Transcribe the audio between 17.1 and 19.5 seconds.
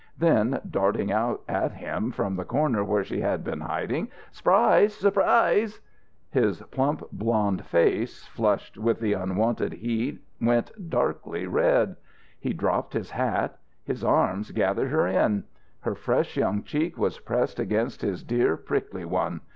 pressed against his dear, prickly one.